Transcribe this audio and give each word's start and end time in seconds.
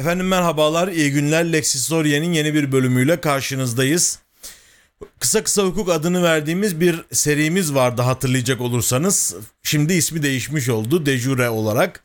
Efendim 0.00 0.28
merhabalar, 0.28 0.88
iyi 0.88 1.12
günler. 1.12 1.52
Lex 1.52 1.74
Historia'nın 1.74 2.32
yeni 2.32 2.54
bir 2.54 2.72
bölümüyle 2.72 3.20
karşınızdayız. 3.20 4.18
Kısa 5.18 5.44
kısa 5.44 5.62
hukuk 5.62 5.90
adını 5.90 6.22
verdiğimiz 6.22 6.80
bir 6.80 7.04
serimiz 7.12 7.74
vardı 7.74 8.02
hatırlayacak 8.02 8.60
olursanız. 8.60 9.36
Şimdi 9.62 9.92
ismi 9.92 10.22
değişmiş 10.22 10.68
oldu 10.68 11.06
dejure 11.06 11.48
olarak. 11.48 12.04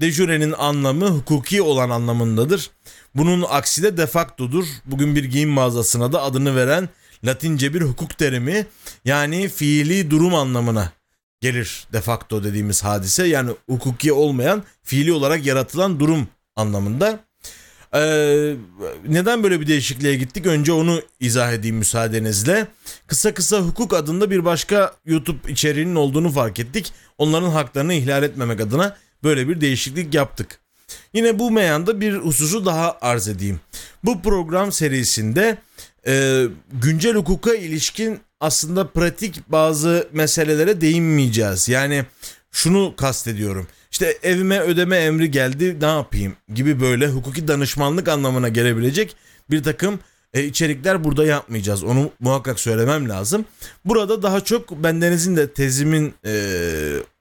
Dejure'nin 0.00 0.52
anlamı 0.52 1.06
hukuki 1.06 1.62
olan 1.62 1.90
anlamındadır. 1.90 2.70
Bunun 3.14 3.44
aksi 3.48 3.82
de 3.82 3.96
de 3.96 4.06
facto'dur. 4.06 4.64
Bugün 4.84 5.16
bir 5.16 5.24
giyim 5.24 5.50
mağazasına 5.50 6.12
da 6.12 6.22
adını 6.22 6.56
veren 6.56 6.88
Latince 7.24 7.74
bir 7.74 7.82
hukuk 7.82 8.18
terimi 8.18 8.66
yani 9.04 9.48
fiili 9.48 10.10
durum 10.10 10.34
anlamına 10.34 10.92
gelir 11.40 11.86
de 11.92 12.00
facto 12.00 12.44
dediğimiz 12.44 12.84
hadise. 12.84 13.26
Yani 13.26 13.50
hukuki 13.68 14.12
olmayan 14.12 14.62
fiili 14.82 15.12
olarak 15.12 15.46
yaratılan 15.46 16.00
durum 16.00 16.28
anlamında. 16.56 17.24
Ee, 17.94 18.54
neden 19.08 19.42
böyle 19.42 19.60
bir 19.60 19.66
değişikliğe 19.66 20.14
gittik? 20.14 20.46
Önce 20.46 20.72
onu 20.72 21.02
izah 21.20 21.52
edeyim 21.52 21.76
müsaadenizle. 21.76 22.66
Kısa 23.06 23.34
kısa 23.34 23.58
hukuk 23.58 23.94
adında 23.94 24.30
bir 24.30 24.44
başka 24.44 24.94
YouTube 25.06 25.52
içeriğinin 25.52 25.94
olduğunu 25.94 26.30
fark 26.30 26.58
ettik. 26.58 26.92
Onların 27.18 27.50
haklarını 27.50 27.94
ihlal 27.94 28.22
etmemek 28.22 28.60
adına 28.60 28.96
böyle 29.24 29.48
bir 29.48 29.60
değişiklik 29.60 30.14
yaptık. 30.14 30.58
Yine 31.12 31.38
bu 31.38 31.50
meyanda 31.50 32.00
bir 32.00 32.14
hususu 32.14 32.66
daha 32.66 32.98
arz 33.00 33.28
edeyim. 33.28 33.60
Bu 34.04 34.22
program 34.22 34.72
serisinde 34.72 35.58
e, 36.06 36.44
güncel 36.72 37.14
hukuka 37.14 37.54
ilişkin 37.54 38.20
aslında 38.40 38.88
pratik 38.88 39.48
bazı 39.48 40.08
meselelere 40.12 40.80
değinmeyeceğiz. 40.80 41.68
Yani 41.68 42.04
şunu 42.54 42.94
kastediyorum. 42.96 43.66
İşte 43.90 44.18
evime 44.22 44.60
ödeme 44.60 44.96
emri 44.96 45.30
geldi 45.30 45.76
ne 45.80 45.86
yapayım 45.86 46.36
gibi 46.54 46.80
böyle 46.80 47.08
hukuki 47.08 47.48
danışmanlık 47.48 48.08
anlamına 48.08 48.48
gelebilecek 48.48 49.16
bir 49.50 49.62
takım 49.62 49.98
e, 50.34 50.44
içerikler 50.44 51.04
burada 51.04 51.26
yapmayacağız. 51.26 51.84
Onu 51.84 52.10
muhakkak 52.20 52.60
söylemem 52.60 53.08
lazım. 53.08 53.44
Burada 53.84 54.22
daha 54.22 54.40
çok 54.40 54.70
bendenizin 54.70 55.36
de 55.36 55.52
tezimin 55.52 56.14
e, 56.26 56.34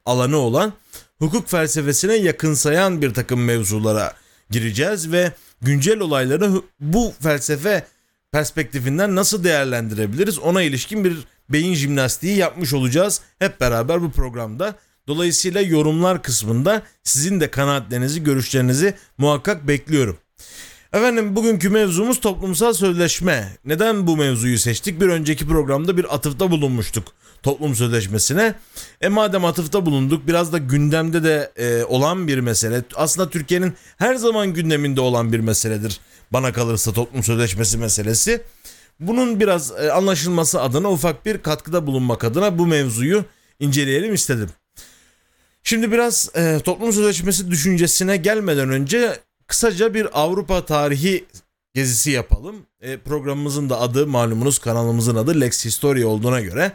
alanı 0.06 0.38
olan 0.38 0.74
hukuk 1.20 1.50
felsefesine 1.50 2.16
yakınsayan 2.16 3.02
bir 3.02 3.14
takım 3.14 3.44
mevzulara 3.44 4.14
gireceğiz 4.50 5.12
ve 5.12 5.32
güncel 5.62 6.00
olayları 6.00 6.52
bu 6.80 7.14
felsefe 7.20 7.86
perspektifinden 8.32 9.16
nasıl 9.16 9.44
değerlendirebiliriz 9.44 10.40
ona 10.40 10.62
ilişkin 10.62 11.04
bir 11.04 11.18
beyin 11.50 11.76
jimnastiği 11.76 12.38
yapmış 12.38 12.74
olacağız 12.74 13.22
hep 13.40 13.60
beraber 13.62 14.02
bu 14.02 14.12
programda. 14.12 14.76
Dolayısıyla 15.08 15.62
yorumlar 15.62 16.24
kısmında 16.24 16.82
sizin 17.04 17.40
de 17.40 17.52
kanaatlerinizi, 17.52 18.24
görüşlerinizi 18.24 18.94
muhakkak 19.18 19.68
bekliyorum. 19.68 20.18
Efendim 20.94 21.36
bugünkü 21.36 21.70
mevzumuz 21.70 22.20
toplumsal 22.20 22.74
sözleşme. 22.74 23.58
Neden 23.66 24.08
bu 24.08 24.18
mevzuyu 24.18 24.58
seçtik? 24.60 25.02
Bir 25.02 25.08
önceki 25.08 25.48
programda 25.48 25.98
bir 25.98 26.16
atıfta 26.16 26.52
bulunmuştuk 26.52 27.14
toplum 27.44 27.76
sözleşmesine. 27.76 28.54
E 29.02 29.10
madem 29.10 29.46
atıfta 29.46 29.86
bulunduk 29.86 30.28
biraz 30.28 30.54
da 30.54 30.58
gündemde 30.58 31.24
de 31.24 31.52
e, 31.58 31.84
olan 31.84 32.28
bir 32.28 32.40
mesele. 32.40 32.84
Aslında 32.96 33.30
Türkiye'nin 33.30 33.74
her 33.98 34.16
zaman 34.16 34.54
gündeminde 34.54 35.02
olan 35.02 35.34
bir 35.34 35.40
meseledir. 35.40 36.00
Bana 36.32 36.54
kalırsa 36.54 36.94
toplum 36.94 37.24
sözleşmesi 37.24 37.78
meselesi. 37.78 38.42
Bunun 39.00 39.40
biraz 39.40 39.72
e, 39.72 39.92
anlaşılması 39.92 40.62
adına 40.62 40.92
ufak 40.92 41.26
bir 41.26 41.38
katkıda 41.38 41.88
bulunmak 41.88 42.24
adına 42.24 42.58
bu 42.58 42.68
mevzuyu 42.68 43.26
inceleyelim 43.60 44.14
istedim. 44.14 44.50
Şimdi 45.64 45.92
biraz 45.92 46.30
e, 46.36 46.60
toplum 46.60 46.94
sözleşmesi 46.94 47.52
düşüncesine 47.52 48.18
gelmeden 48.18 48.70
önce 48.70 49.20
kısaca 49.48 49.94
bir 49.94 50.22
Avrupa 50.22 50.66
tarihi 50.66 51.26
gezisi 51.74 52.12
yapalım. 52.12 52.56
E, 52.82 52.98
programımızın 52.98 53.70
da 53.70 53.80
adı 53.80 54.08
malumunuz 54.08 54.60
kanalımızın 54.60 55.16
adı 55.16 55.42
Lex 55.42 55.66
Historia 55.66 56.08
olduğuna 56.08 56.42
göre 56.42 56.72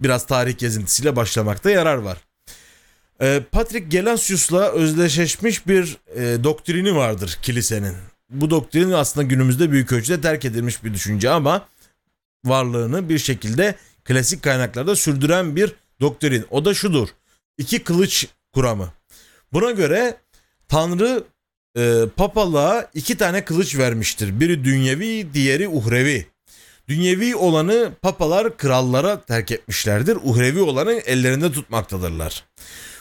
biraz 0.00 0.26
tarih 0.26 0.58
gezintisiyle 0.58 1.16
başlamakta 1.16 1.70
yarar 1.70 1.96
var. 1.96 2.18
E, 3.20 3.42
Patrick 3.52 3.88
Gelasius'la 3.88 4.72
özdeşleşmiş 4.72 5.66
bir 5.66 5.96
e, 6.16 6.44
doktrini 6.44 6.96
vardır 6.96 7.38
kilisenin. 7.42 7.94
Bu 8.30 8.50
doktrin 8.50 8.92
aslında 8.92 9.26
günümüzde 9.26 9.70
büyük 9.70 9.92
ölçüde 9.92 10.20
terk 10.20 10.44
edilmiş 10.44 10.84
bir 10.84 10.94
düşünce 10.94 11.30
ama 11.30 11.68
varlığını 12.44 13.08
bir 13.08 13.18
şekilde 13.18 13.74
klasik 14.04 14.42
kaynaklarda 14.42 14.96
sürdüren 14.96 15.56
bir 15.56 15.72
doktrin. 16.00 16.46
O 16.50 16.64
da 16.64 16.74
şudur 16.74 17.08
iki 17.60 17.84
kılıç 17.84 18.26
kuramı. 18.52 18.92
Buna 19.52 19.70
göre 19.70 20.16
Tanrı 20.68 21.24
e, 21.76 22.02
papalığa 22.16 22.90
iki 22.94 23.16
tane 23.16 23.44
kılıç 23.44 23.78
vermiştir. 23.78 24.40
Biri 24.40 24.64
dünyevi, 24.64 25.34
diğeri 25.34 25.68
uhrevi. 25.68 26.26
Dünyevi 26.88 27.36
olanı 27.36 27.92
papalar 28.02 28.56
krallara 28.56 29.20
terk 29.20 29.50
etmişlerdir. 29.52 30.18
Uhrevi 30.24 30.60
olanı 30.60 30.92
ellerinde 30.92 31.52
tutmaktadırlar. 31.52 32.44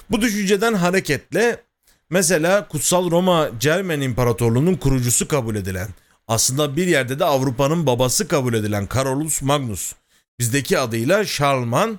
Bu 0.10 0.22
düşünceden 0.22 0.74
hareketle 0.74 1.64
mesela 2.10 2.68
Kutsal 2.68 3.12
Roma 3.12 3.50
Cermen 3.60 4.02
İmparatorluğu'nun 4.02 4.76
kurucusu 4.76 5.28
kabul 5.28 5.56
edilen, 5.56 5.88
aslında 6.28 6.76
bir 6.76 6.88
yerde 6.88 7.20
de 7.20 7.26
Avrupa'nın 7.26 7.86
babası 7.86 8.28
kabul 8.28 8.54
edilen 8.54 8.88
Carolus 8.96 9.42
Magnus, 9.42 9.94
bizdeki 10.40 10.80
adıyla 10.80 11.26
Charlemagne 11.26 11.96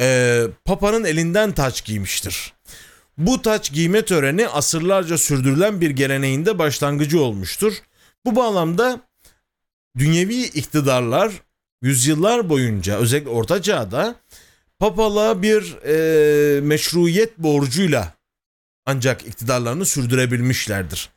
e, 0.00 0.42
Papa'nın 0.64 1.04
elinden 1.04 1.52
taç 1.52 1.84
giymiştir. 1.84 2.52
Bu 3.20 3.42
taç 3.42 3.72
giyme 3.72 4.04
töreni 4.04 4.48
asırlarca 4.48 5.18
sürdürülen 5.18 5.80
bir 5.80 5.90
geleneğinde 5.90 6.58
başlangıcı 6.58 7.20
olmuştur. 7.20 7.74
Bu 8.24 8.36
bağlamda 8.36 9.00
dünyevi 9.98 10.42
iktidarlar 10.42 11.32
yüzyıllar 11.82 12.48
boyunca 12.48 12.96
özellikle 12.96 13.30
Orta 13.30 13.62
Çağ'da 13.62 14.16
papalığa 14.78 15.42
bir 15.42 15.76
e, 15.86 16.60
meşruiyet 16.60 17.38
borcuyla 17.38 18.14
ancak 18.86 19.26
iktidarlarını 19.26 19.86
sürdürebilmişlerdir. 19.86 21.08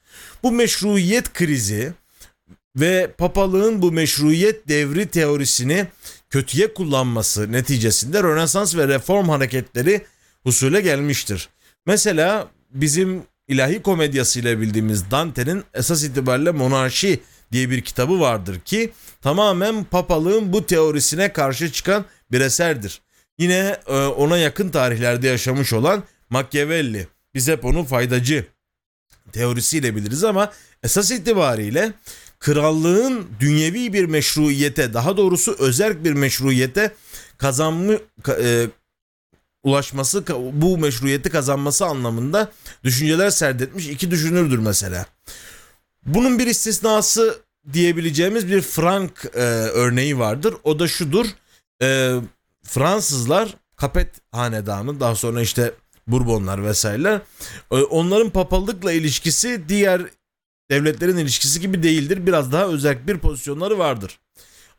Bu 0.44 0.52
meşruiyet 0.52 1.34
krizi 1.34 1.94
ve 2.76 3.12
papalığın 3.18 3.82
bu 3.82 3.92
meşruiyet 3.92 4.68
devri 4.68 5.08
teorisini 5.08 5.88
kötüye 6.30 6.74
kullanması 6.74 7.52
neticesinde 7.52 8.24
Rönesans 8.24 8.76
ve 8.76 8.88
reform 8.88 9.30
hareketleri 9.30 10.02
husule 10.44 10.82
gelmiştir. 10.82 11.50
Mesela 11.86 12.48
bizim 12.72 13.24
ilahi 13.48 13.82
komedyasıyla 13.82 14.62
bildiğimiz 14.62 15.12
Dante'nin 15.12 15.64
esas 15.74 16.04
itibariyle 16.04 16.52
monarşi 16.52 17.20
diye 17.52 17.70
bir 17.70 17.82
kitabı 17.82 18.20
vardır 18.20 18.60
ki 18.60 18.92
tamamen 19.22 19.84
papalığın 19.84 20.54
bu 20.54 20.66
teorisine 20.66 21.34
karşı 21.34 21.72
çıkan 21.72 22.06
bir 22.32 22.42
eserdir. 22.42 23.02
Yine 23.38 23.78
e, 23.88 23.94
ona 24.06 24.38
yakın 24.38 24.70
tarihlerde 24.70 25.28
yaşamış 25.28 25.74
olan 25.74 26.04
Machiavelli. 26.30 27.08
Biz 27.34 27.48
hep 27.48 27.66
onu 27.66 27.84
faydacı 27.84 28.46
teorisiyle 29.32 29.96
biliriz 29.96 30.24
ama 30.24 30.52
esas 30.84 31.12
itibariyle 31.12 31.94
krallığın 32.40 33.28
dünyevi 33.40 33.94
bir 33.94 34.06
meşruiyete 34.06 34.94
daha 34.94 35.18
doğrusu 35.18 35.56
özerk 35.60 36.04
bir 36.04 36.14
meşruiyete 36.14 36.94
kazanma 37.38 37.94
e, 38.28 38.68
ulaşması 39.64 40.24
bu 40.54 40.78
meşruiyeti 40.78 41.30
kazanması 41.30 41.86
anlamında 41.86 42.52
düşünceler 42.84 43.30
serdetmiş 43.30 43.88
iki 43.88 44.12
düşünürdür 44.12 44.58
mesela. 44.58 45.06
Bunun 46.06 46.40
bir 46.40 46.48
istisnası 46.48 47.40
diyebileceğimiz 47.74 48.48
bir 48.48 48.62
Frank 48.62 49.26
e, 49.36 49.40
örneği 49.40 50.20
vardır. 50.20 50.54
O 50.64 50.80
da 50.80 50.88
şudur. 50.88 51.26
E, 51.82 52.16
Fransızlar 52.64 53.56
Kapet 53.76 54.10
hanedanı 54.32 55.00
daha 55.00 55.16
sonra 55.16 55.42
işte 55.42 55.74
Bourbonlar 56.08 56.64
vesaireler 56.64 57.22
e, 57.72 57.76
onların 57.76 58.30
papalıkla 58.30 58.92
ilişkisi 58.92 59.70
diğer 59.70 60.02
devletlerin 60.72 61.18
ilişkisi 61.18 61.62
gibi 61.62 61.84
değildir. 61.84 62.26
Biraz 62.26 62.52
daha 62.52 62.68
özel 62.68 63.08
bir 63.08 63.18
pozisyonları 63.18 63.78
vardır. 63.78 64.20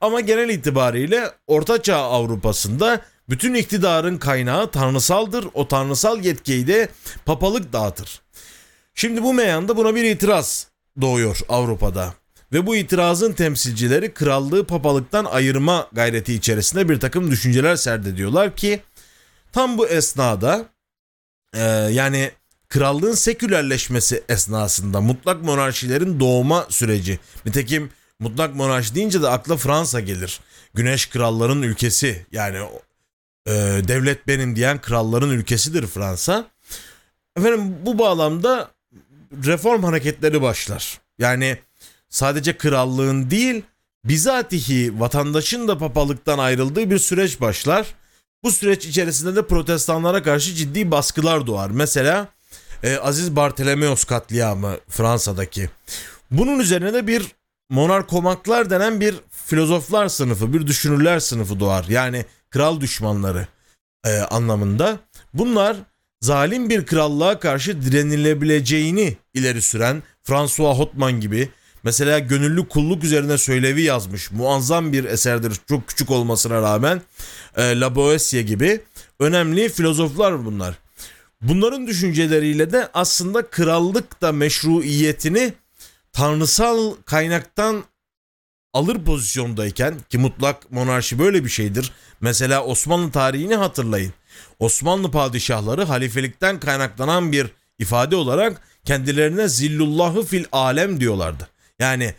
Ama 0.00 0.20
genel 0.20 0.48
itibariyle 0.48 1.30
Orta 1.46 1.82
Çağ 1.82 1.96
Avrupa'sında 1.96 3.00
bütün 3.28 3.54
iktidarın 3.54 4.18
kaynağı 4.18 4.70
tanrısaldır. 4.70 5.46
O 5.54 5.68
tanrısal 5.68 6.24
yetkiyi 6.24 6.66
de 6.66 6.88
papalık 7.24 7.72
dağıtır. 7.72 8.20
Şimdi 8.94 9.22
bu 9.22 9.34
meyanda 9.34 9.76
buna 9.76 9.94
bir 9.94 10.04
itiraz 10.04 10.66
doğuyor 11.00 11.40
Avrupa'da. 11.48 12.14
Ve 12.52 12.66
bu 12.66 12.76
itirazın 12.76 13.32
temsilcileri 13.32 14.14
krallığı 14.14 14.66
papalıktan 14.66 15.24
ayırma 15.24 15.88
gayreti 15.92 16.34
içerisinde 16.34 16.88
bir 16.88 17.00
takım 17.00 17.30
düşünceler 17.30 17.76
serdediyorlar 17.76 18.56
ki 18.56 18.80
tam 19.52 19.78
bu 19.78 19.88
esnada 19.88 20.64
e, 21.54 21.60
yani 21.90 22.30
krallığın 22.68 23.14
sekülerleşmesi 23.14 24.24
esnasında 24.28 25.00
mutlak 25.00 25.42
monarşilerin 25.42 26.20
doğma 26.20 26.66
süreci. 26.68 27.18
Nitekim 27.46 27.90
mutlak 28.20 28.54
monarşi 28.54 28.94
deyince 28.94 29.22
de 29.22 29.28
akla 29.28 29.56
Fransa 29.56 30.00
gelir. 30.00 30.40
Güneş 30.74 31.06
kralların 31.06 31.62
ülkesi 31.62 32.26
yani 32.32 32.58
e, 33.46 33.52
devlet 33.88 34.26
benim 34.26 34.56
diyen 34.56 34.80
kralların 34.80 35.30
ülkesidir 35.30 35.86
Fransa. 35.86 36.44
Efendim 37.36 37.76
bu 37.86 37.98
bağlamda 37.98 38.70
reform 39.44 39.82
hareketleri 39.82 40.42
başlar. 40.42 41.00
Yani 41.18 41.58
sadece 42.08 42.56
krallığın 42.56 43.30
değil 43.30 43.62
bizatihi 44.04 45.00
vatandaşın 45.00 45.68
da 45.68 45.78
papalıktan 45.78 46.38
ayrıldığı 46.38 46.90
bir 46.90 46.98
süreç 46.98 47.40
başlar. 47.40 47.94
Bu 48.42 48.52
süreç 48.52 48.86
içerisinde 48.86 49.36
de 49.36 49.46
protestanlara 49.46 50.22
karşı 50.22 50.54
ciddi 50.54 50.90
baskılar 50.90 51.46
doğar. 51.46 51.70
Mesela 51.70 52.28
e, 52.82 52.96
Aziz 52.96 53.36
Bartolomeos 53.36 54.04
katliamı 54.04 54.76
Fransa'daki. 54.88 55.70
Bunun 56.30 56.58
üzerine 56.58 56.92
de 56.92 57.06
bir 57.06 57.26
monarkomaklar 57.70 58.70
denen 58.70 59.00
bir 59.00 59.14
filozoflar 59.30 60.08
sınıfı, 60.08 60.52
bir 60.52 60.66
düşünürler 60.66 61.20
sınıfı 61.20 61.60
doğar. 61.60 61.84
Yani 61.88 62.24
kral 62.54 62.80
düşmanları 62.80 63.46
e, 64.06 64.18
anlamında. 64.18 64.98
Bunlar 65.32 65.76
zalim 66.20 66.70
bir 66.70 66.86
krallığa 66.86 67.40
karşı 67.40 67.82
direnilebileceğini 67.82 69.16
ileri 69.34 69.62
süren 69.62 70.02
François 70.22 70.78
Hotman 70.78 71.20
gibi 71.20 71.48
mesela 71.82 72.18
gönüllü 72.18 72.68
kulluk 72.68 73.04
üzerine 73.04 73.38
söylevi 73.38 73.82
yazmış 73.82 74.30
muazzam 74.30 74.92
bir 74.92 75.04
eserdir 75.04 75.52
çok 75.68 75.88
küçük 75.88 76.10
olmasına 76.10 76.62
rağmen 76.62 77.02
e, 77.56 77.80
La 77.80 77.86
Boétie 77.86 78.40
gibi 78.40 78.80
önemli 79.20 79.68
filozoflar 79.68 80.44
bunlar. 80.44 80.78
Bunların 81.40 81.86
düşünceleriyle 81.86 82.72
de 82.72 82.88
aslında 82.94 83.46
krallık 83.46 84.22
da 84.22 84.32
meşruiyetini 84.32 85.52
tanrısal 86.12 86.94
kaynaktan 87.04 87.84
alır 88.74 89.04
pozisyondayken 89.04 89.94
ki 90.10 90.18
mutlak 90.18 90.72
monarşi 90.72 91.18
böyle 91.18 91.44
bir 91.44 91.48
şeydir. 91.48 91.92
Mesela 92.20 92.64
Osmanlı 92.64 93.10
tarihini 93.10 93.54
hatırlayın. 93.54 94.12
Osmanlı 94.58 95.10
padişahları 95.10 95.84
halifelikten 95.84 96.60
kaynaklanan 96.60 97.32
bir 97.32 97.46
ifade 97.78 98.16
olarak 98.16 98.62
kendilerine 98.84 99.48
zillullahı 99.48 100.22
fil 100.22 100.44
alem 100.52 101.00
diyorlardı. 101.00 101.48
Yani 101.78 102.14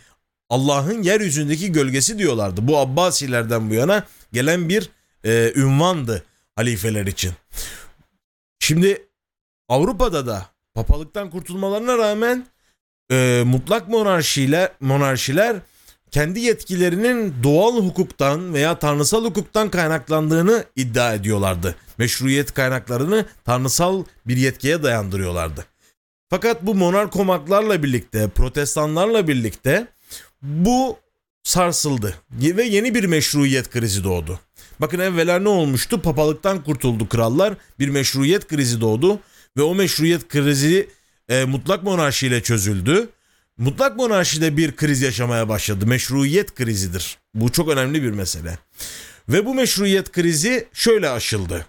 Allah'ın 0.50 1.02
yeryüzündeki 1.02 1.72
gölgesi 1.72 2.18
diyorlardı. 2.18 2.68
Bu 2.68 2.78
Abbasilerden 2.78 3.70
bu 3.70 3.74
yana 3.74 4.04
gelen 4.32 4.68
bir 4.68 4.90
e, 5.24 5.52
ünvandı 5.56 6.24
halifeler 6.56 7.06
için. 7.06 7.32
Şimdi 8.58 9.06
Avrupa'da 9.68 10.26
da 10.26 10.46
papalıktan 10.74 11.30
kurtulmalarına 11.30 11.98
rağmen 11.98 12.46
e, 13.10 13.42
mutlak 13.46 13.88
monarşiler, 13.88 14.70
monarşiler 14.80 15.56
kendi 16.10 16.40
yetkilerinin 16.40 17.34
doğal 17.42 17.76
hukuktan 17.76 18.54
veya 18.54 18.78
tanrısal 18.78 19.24
hukuktan 19.24 19.70
kaynaklandığını 19.70 20.64
iddia 20.76 21.14
ediyorlardı. 21.14 21.76
Meşruiyet 21.98 22.54
kaynaklarını 22.54 23.26
tanrısal 23.44 24.04
bir 24.26 24.36
yetkiye 24.36 24.82
dayandırıyorlardı. 24.82 25.64
Fakat 26.30 26.62
bu 26.62 26.74
monarkomaklarla 26.74 27.82
birlikte, 27.82 28.28
protestanlarla 28.28 29.28
birlikte 29.28 29.86
bu 30.42 30.98
sarsıldı 31.42 32.14
ve 32.40 32.62
yeni 32.64 32.94
bir 32.94 33.04
meşruiyet 33.04 33.70
krizi 33.70 34.04
doğdu. 34.04 34.40
Bakın 34.80 34.98
evveler 34.98 35.44
ne 35.44 35.48
olmuştu? 35.48 36.02
Papalıktan 36.02 36.64
kurtuldu 36.64 37.08
krallar, 37.08 37.54
bir 37.78 37.88
meşruiyet 37.88 38.46
krizi 38.48 38.80
doğdu 38.80 39.20
ve 39.56 39.62
o 39.62 39.74
meşruiyet 39.74 40.28
krizi 40.28 40.88
e, 41.28 41.44
mutlak 41.44 41.82
monarşiyle 41.82 42.42
çözüldü. 42.42 43.08
Mutlak 43.58 43.96
monarşide 43.96 44.56
bir 44.56 44.76
kriz 44.76 45.02
yaşamaya 45.02 45.48
başladı. 45.48 45.86
Meşruiyet 45.86 46.54
krizidir. 46.54 47.18
Bu 47.34 47.52
çok 47.52 47.68
önemli 47.68 48.02
bir 48.02 48.10
mesele. 48.10 48.58
Ve 49.28 49.46
bu 49.46 49.54
meşruiyet 49.54 50.12
krizi 50.12 50.68
şöyle 50.72 51.10
aşıldı. 51.10 51.66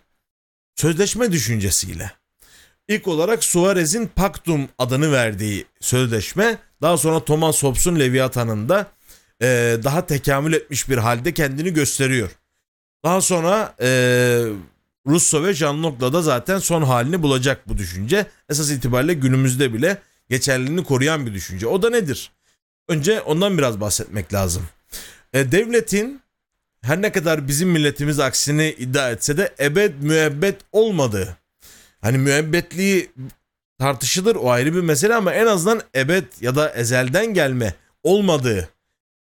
Sözleşme 0.75 1.31
düşüncesiyle. 1.31 2.11
İlk 2.87 3.07
olarak 3.07 3.43
Suarez'in 3.43 4.07
Pactum 4.07 4.69
adını 4.77 5.11
verdiği 5.11 5.65
sözleşme 5.79 6.57
daha 6.81 6.97
sonra 6.97 7.25
Thomas 7.25 7.63
Hobbes'un 7.63 7.99
Leviathan'ın 7.99 8.69
da 8.69 8.91
e, 9.41 9.77
daha 9.83 10.05
tekamül 10.05 10.53
etmiş 10.53 10.89
bir 10.89 10.97
halde 10.97 11.33
kendini 11.33 11.73
gösteriyor. 11.73 12.31
Daha 13.05 13.21
sonra 13.21 13.75
e, 13.81 13.89
Russo 15.07 15.43
ve 15.43 15.53
Jean 15.53 15.83
Locke'la 15.83 16.13
da 16.13 16.21
zaten 16.21 16.59
son 16.59 16.81
halini 16.81 17.23
bulacak 17.23 17.69
bu 17.69 17.77
düşünce. 17.77 18.25
Esas 18.49 18.71
itibariyle 18.71 19.13
günümüzde 19.13 19.73
bile 19.73 19.97
geçerliliğini 20.29 20.83
koruyan 20.83 21.25
bir 21.25 21.33
düşünce. 21.33 21.67
O 21.67 21.81
da 21.81 21.89
nedir? 21.89 22.31
Önce 22.87 23.21
ondan 23.21 23.57
biraz 23.57 23.81
bahsetmek 23.81 24.33
lazım. 24.33 24.63
E, 25.33 25.51
devletin 25.51 26.21
her 26.81 27.01
ne 27.01 27.11
kadar 27.11 27.47
bizim 27.47 27.69
milletimiz 27.69 28.19
aksini 28.19 28.75
iddia 28.77 29.11
etse 29.11 29.37
de 29.37 29.55
ebed 29.59 29.93
müebbet 30.01 30.61
olmadığı. 30.71 31.37
Hani 32.01 32.17
müebbetliği 32.17 33.11
tartışılır 33.79 34.35
o 34.35 34.51
ayrı 34.51 34.75
bir 34.75 34.81
mesele 34.81 35.15
ama 35.15 35.33
en 35.33 35.47
azından 35.47 35.81
ebed 35.95 36.25
ya 36.41 36.55
da 36.55 36.73
ezelden 36.73 37.33
gelme 37.33 37.73
olmadığı 38.03 38.69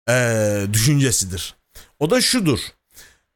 e, 0.09 0.65
düşüncesidir. 0.73 1.55
O 1.99 2.09
da 2.09 2.21
şudur. 2.21 2.59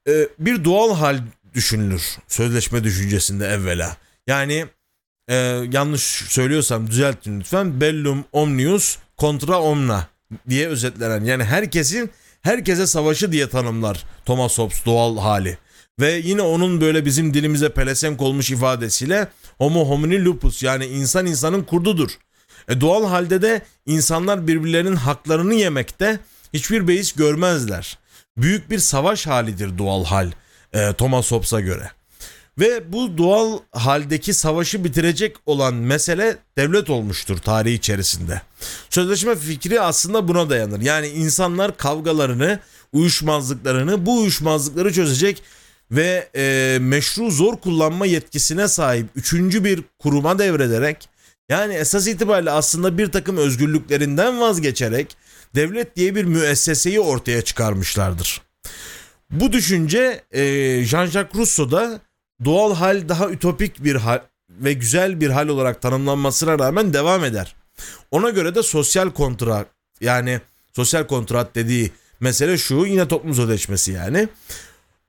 E, 0.07 0.27
bir 0.39 0.63
doğal 0.63 0.95
hal 0.95 1.19
düşünülür 1.53 2.17
sözleşme 2.27 2.83
düşüncesinde 2.83 3.47
evvela. 3.47 3.97
Yani 4.27 4.67
e, 5.27 5.35
yanlış 5.71 6.01
söylüyorsam 6.27 6.87
düzeltin 6.87 7.39
lütfen. 7.39 7.81
Bellum 7.81 8.25
omnius 8.31 8.97
contra 9.17 9.61
omna 9.61 10.07
diye 10.49 10.67
özetlenen 10.67 11.25
yani 11.25 11.43
herkesin 11.43 12.11
herkese 12.41 12.87
savaşı 12.87 13.31
diye 13.31 13.49
tanımlar 13.49 14.03
Thomas 14.25 14.57
Hobbes 14.57 14.85
doğal 14.85 15.17
hali. 15.17 15.57
Ve 15.99 16.11
yine 16.23 16.41
onun 16.41 16.81
böyle 16.81 17.05
bizim 17.05 17.33
dilimize 17.33 17.69
pelesenk 17.69 18.21
olmuş 18.21 18.51
ifadesiyle 18.51 19.27
homo 19.57 19.89
homini 19.89 20.25
lupus 20.25 20.63
yani 20.63 20.85
insan 20.85 21.25
insanın 21.25 21.63
kurdudur. 21.63 22.09
E, 22.69 22.81
doğal 22.81 23.05
halde 23.05 23.41
de 23.41 23.61
insanlar 23.85 24.47
birbirlerinin 24.47 24.95
haklarını 24.95 25.53
yemekte 25.53 26.19
hiçbir 26.53 26.87
beis 26.87 27.11
görmezler. 27.11 27.97
Büyük 28.37 28.69
bir 28.69 28.79
savaş 28.79 29.27
halidir 29.27 29.77
doğal 29.77 30.05
hal 30.05 30.31
e, 30.73 30.93
Thomas 30.93 31.31
Hobbes'a 31.31 31.59
göre. 31.59 31.91
Ve 32.59 32.93
bu 32.93 33.17
doğal 33.17 33.59
haldeki 33.71 34.33
savaşı 34.33 34.83
bitirecek 34.83 35.35
olan 35.45 35.73
mesele 35.73 36.37
devlet 36.57 36.89
olmuştur 36.89 37.37
tarihi 37.37 37.73
içerisinde. 37.73 38.41
Sözleşme 38.89 39.35
fikri 39.35 39.81
aslında 39.81 40.27
buna 40.27 40.49
dayanır. 40.49 40.81
Yani 40.81 41.07
insanlar 41.07 41.77
kavgalarını, 41.77 42.59
uyuşmazlıklarını, 42.91 44.05
bu 44.05 44.19
uyuşmazlıkları 44.19 44.93
çözecek 44.93 45.43
ve 45.91 46.29
e, 46.35 46.77
meşru 46.81 47.31
zor 47.31 47.57
kullanma 47.57 48.05
yetkisine 48.05 48.67
sahip 48.67 49.05
üçüncü 49.15 49.63
bir 49.63 49.83
kuruma 49.99 50.39
devrederek 50.39 51.09
yani 51.49 51.73
esas 51.73 52.07
itibariyle 52.07 52.51
aslında 52.51 52.97
bir 52.97 53.11
takım 53.11 53.37
özgürlüklerinden 53.37 54.39
vazgeçerek 54.39 55.17
devlet 55.55 55.95
diye 55.95 56.15
bir 56.15 56.23
müesseseyi 56.23 56.99
ortaya 56.99 57.41
çıkarmışlardır. 57.41 58.41
Bu 59.31 59.51
düşünce 59.51 60.23
e, 60.31 60.41
Jean-Jacques 60.83 61.37
Rousseau'da 61.37 61.99
doğal 62.45 62.75
hal 62.75 63.09
daha 63.09 63.29
ütopik 63.29 63.83
bir 63.83 63.95
hal 63.95 64.21
ve 64.49 64.73
güzel 64.73 65.21
bir 65.21 65.29
hal 65.29 65.47
olarak 65.47 65.81
tanımlanmasına 65.81 66.59
rağmen 66.59 66.93
devam 66.93 67.23
eder. 67.23 67.55
Ona 68.11 68.29
göre 68.29 68.55
de 68.55 68.63
sosyal 68.63 69.09
kontrat 69.09 69.67
yani 70.01 70.41
sosyal 70.73 71.07
kontrat 71.07 71.55
dediği 71.55 71.91
mesele 72.19 72.57
şu 72.57 72.85
yine 72.85 73.07
toplum 73.07 73.35
sözleşmesi 73.35 73.91
yani. 73.91 74.29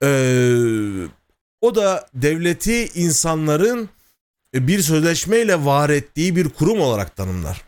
Ee, 0.03 1.07
o 1.61 1.75
da 1.75 2.07
devleti 2.13 2.85
insanların 2.85 3.89
bir 4.53 4.81
sözleşmeyle 4.81 5.65
var 5.65 5.89
ettiği 5.89 6.35
bir 6.35 6.49
kurum 6.49 6.81
olarak 6.81 7.15
tanımlar. 7.15 7.61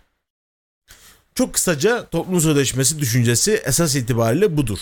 Çok 1.35 1.53
kısaca 1.53 2.09
toplum 2.09 2.41
sözleşmesi 2.41 2.99
düşüncesi 2.99 3.61
esas 3.65 3.95
itibariyle 3.95 4.57
budur. 4.57 4.79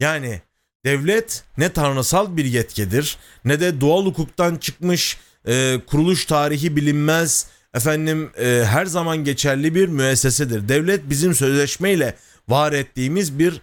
Yani 0.00 0.42
devlet 0.84 1.44
ne 1.58 1.72
tanrısal 1.72 2.36
bir 2.36 2.44
yetkidir 2.44 3.18
ne 3.44 3.60
de 3.60 3.80
doğal 3.80 4.06
hukuktan 4.06 4.56
çıkmış 4.56 5.16
e, 5.46 5.80
kuruluş 5.86 6.24
tarihi 6.24 6.76
bilinmez 6.76 7.46
efendim 7.74 8.30
e, 8.38 8.64
her 8.66 8.86
zaman 8.86 9.24
geçerli 9.24 9.74
bir 9.74 9.88
müessesedir. 9.88 10.68
Devlet 10.68 11.10
bizim 11.10 11.34
sözleşmeyle 11.34 12.16
var 12.48 12.72
ettiğimiz 12.72 13.38
bir 13.38 13.60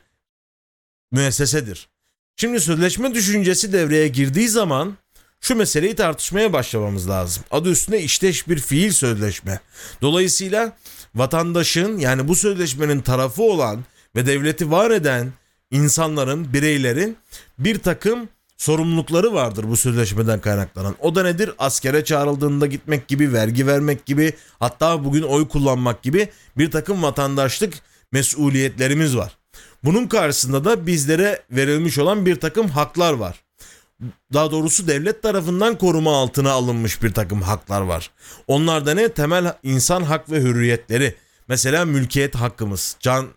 müessesedir. 1.12 1.90
Şimdi 2.36 2.60
sözleşme 2.60 3.14
düşüncesi 3.14 3.74
devreye 3.74 4.08
girdiği 4.08 4.50
zaman 4.50 4.98
şu 5.42 5.56
meseleyi 5.56 5.96
tartışmaya 5.96 6.54
başlamamız 6.54 7.10
lazım. 7.10 7.44
Adı 7.52 7.72
üstünde 7.72 8.02
işteş 8.02 8.48
bir 8.48 8.60
fiil 8.60 8.92
sözleşme. 8.92 9.60
Dolayısıyla 10.02 10.78
vatandaşın 11.16 11.98
yani 11.98 12.28
bu 12.28 12.36
sözleşmenin 12.36 13.02
tarafı 13.02 13.44
olan 13.44 13.84
ve 14.16 14.26
devleti 14.26 14.72
var 14.72 14.92
eden 14.92 15.32
insanların, 15.72 16.54
bireylerin 16.54 17.18
bir 17.60 17.80
takım 17.80 18.30
sorumlulukları 18.58 19.34
vardır 19.34 19.66
bu 19.68 19.78
sözleşmeden 19.78 20.42
kaynaklanan. 20.42 20.96
O 21.00 21.16
da 21.16 21.24
nedir? 21.24 21.52
Askere 21.60 22.04
çağrıldığında 22.04 22.66
gitmek 22.66 23.08
gibi, 23.08 23.34
vergi 23.34 23.68
vermek 23.68 24.06
gibi, 24.06 24.34
hatta 24.60 25.06
bugün 25.06 25.22
oy 25.22 25.48
kullanmak 25.48 26.04
gibi 26.04 26.30
bir 26.58 26.72
takım 26.72 27.04
vatandaşlık 27.04 27.74
mesuliyetlerimiz 28.12 29.18
var. 29.18 29.38
Bunun 29.84 30.08
karşısında 30.08 30.66
da 30.66 30.88
bizlere 30.88 31.42
verilmiş 31.52 31.98
olan 31.98 32.26
bir 32.26 32.36
takım 32.36 32.68
haklar 32.68 33.14
var. 33.14 33.44
Daha 34.34 34.52
doğrusu 34.52 34.88
devlet 34.88 35.24
tarafından 35.24 35.78
koruma 35.78 36.18
altına 36.18 36.52
alınmış 36.52 37.04
bir 37.04 37.14
takım 37.14 37.42
haklar 37.42 37.82
var. 37.82 38.12
Onlar 38.48 38.86
da 38.86 38.94
ne? 38.94 39.10
Temel 39.10 39.54
insan 39.64 40.02
hak 40.02 40.32
ve 40.32 40.42
hürriyetleri. 40.42 41.16
Mesela 41.48 41.86
mülkiyet 41.86 42.36
hakkımız, 42.36 42.98
can 43.00 43.28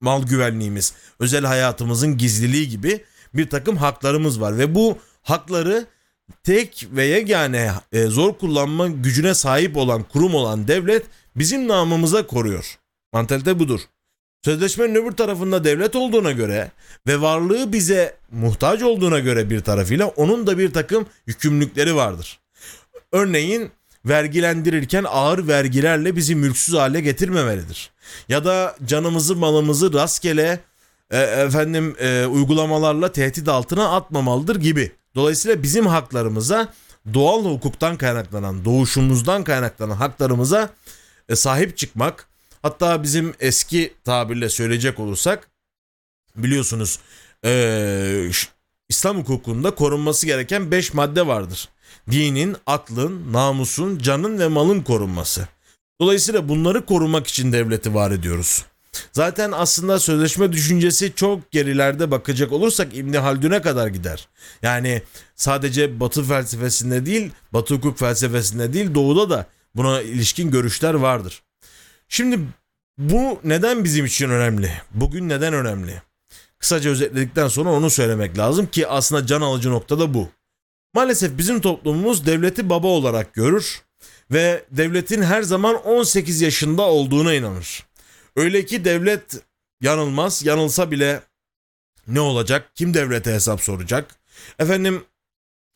mal 0.00 0.22
güvenliğimiz, 0.22 0.94
özel 1.18 1.44
hayatımızın 1.44 2.18
gizliliği 2.18 2.68
gibi 2.68 3.04
bir 3.34 3.50
takım 3.50 3.76
haklarımız 3.76 4.40
var 4.40 4.58
ve 4.58 4.74
bu 4.74 4.98
hakları 5.22 5.86
tek 6.42 6.86
ve 6.90 7.04
yegane 7.04 7.72
e, 7.92 8.06
zor 8.06 8.38
kullanma 8.38 8.88
gücüne 8.88 9.34
sahip 9.34 9.76
olan 9.76 10.02
kurum 10.02 10.34
olan 10.34 10.68
devlet 10.68 11.06
bizim 11.36 11.68
namımıza 11.68 12.26
koruyor. 12.26 12.78
Mantalite 13.12 13.58
budur. 13.58 13.80
Sözleşmenin 14.44 14.94
öbür 14.94 15.12
tarafında 15.12 15.64
devlet 15.64 15.96
olduğuna 15.96 16.32
göre 16.32 16.70
ve 17.06 17.20
varlığı 17.20 17.72
bize 17.72 18.16
muhtaç 18.30 18.82
olduğuna 18.82 19.18
göre 19.18 19.50
bir 19.50 19.60
tarafıyla 19.60 20.06
onun 20.06 20.46
da 20.46 20.58
bir 20.58 20.72
takım 20.72 21.06
yükümlülükleri 21.26 21.96
vardır. 21.96 22.40
Örneğin 23.12 23.70
vergilendirirken 24.06 25.04
ağır 25.08 25.48
vergilerle 25.48 26.16
bizi 26.16 26.34
mülksüz 26.34 26.74
hale 26.74 27.00
getirmemelidir. 27.00 27.90
Ya 28.28 28.44
da 28.44 28.76
canımızı 28.84 29.36
malımızı 29.36 29.92
rastgele 29.92 30.60
e, 31.10 31.18
efendim 31.18 31.96
e, 31.98 32.26
uygulamalarla 32.26 33.12
tehdit 33.12 33.48
altına 33.48 33.96
atmamalıdır 33.96 34.56
gibi. 34.56 34.92
Dolayısıyla 35.14 35.62
bizim 35.62 35.86
haklarımıza 35.86 36.72
doğal 37.14 37.44
hukuktan 37.44 37.96
kaynaklanan, 37.96 38.64
doğuşumuzdan 38.64 39.44
kaynaklanan 39.44 39.96
haklarımıza 39.96 40.70
e, 41.28 41.36
sahip 41.36 41.76
çıkmak. 41.76 42.26
Hatta 42.62 43.02
bizim 43.02 43.34
eski 43.40 43.94
tabirle 44.04 44.48
söyleyecek 44.48 45.00
olursak 45.00 45.48
biliyorsunuz 46.36 46.98
e, 47.44 48.30
İslam 48.88 49.18
hukukunda 49.18 49.70
korunması 49.70 50.26
gereken 50.26 50.70
5 50.70 50.94
madde 50.94 51.26
vardır. 51.26 51.68
Dinin, 52.10 52.56
aklın, 52.66 53.32
namusun, 53.32 53.98
canın 53.98 54.38
ve 54.38 54.48
malın 54.48 54.80
korunması. 54.82 55.48
Dolayısıyla 56.00 56.48
bunları 56.48 56.86
korumak 56.86 57.26
için 57.26 57.52
devleti 57.52 57.94
var 57.94 58.10
ediyoruz. 58.10 58.64
Zaten 59.12 59.52
aslında 59.52 60.00
sözleşme 60.00 60.52
düşüncesi 60.52 61.14
çok 61.14 61.50
gerilerde 61.50 62.10
bakacak 62.10 62.52
olursak 62.52 62.96
İbni 62.96 63.18
Haldun'e 63.18 63.62
kadar 63.62 63.86
gider. 63.88 64.28
Yani 64.62 65.02
sadece 65.36 66.00
Batı 66.00 66.24
felsefesinde 66.24 67.06
değil, 67.06 67.30
Batı 67.52 67.74
hukuk 67.74 67.98
felsefesinde 67.98 68.72
değil, 68.72 68.94
Doğu'da 68.94 69.30
da 69.30 69.46
buna 69.74 70.02
ilişkin 70.02 70.50
görüşler 70.50 70.94
vardır. 70.94 71.42
Şimdi 72.08 72.38
bu 72.98 73.40
neden 73.44 73.84
bizim 73.84 74.04
için 74.06 74.30
önemli? 74.30 74.72
Bugün 74.90 75.28
neden 75.28 75.54
önemli? 75.54 76.02
Kısaca 76.58 76.90
özetledikten 76.90 77.48
sonra 77.48 77.70
onu 77.70 77.90
söylemek 77.90 78.38
lazım 78.38 78.66
ki 78.66 78.88
aslında 78.88 79.26
can 79.26 79.40
alıcı 79.40 79.70
nokta 79.70 79.98
da 79.98 80.14
bu. 80.14 80.28
Maalesef 80.94 81.38
bizim 81.38 81.60
toplumumuz 81.60 82.26
devleti 82.26 82.70
baba 82.70 82.86
olarak 82.86 83.34
görür 83.34 83.82
ve 84.30 84.64
devletin 84.70 85.22
her 85.22 85.42
zaman 85.42 85.74
18 85.74 86.40
yaşında 86.40 86.82
olduğuna 86.82 87.34
inanır. 87.34 87.86
Öyle 88.36 88.64
ki 88.64 88.84
devlet 88.84 89.42
yanılmaz, 89.80 90.44
yanılsa 90.44 90.90
bile 90.90 91.20
ne 92.06 92.20
olacak? 92.20 92.70
Kim 92.74 92.94
devlete 92.94 93.32
hesap 93.32 93.62
soracak? 93.62 94.14
Efendim 94.58 95.04